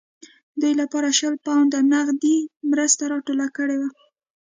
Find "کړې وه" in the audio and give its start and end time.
3.57-3.89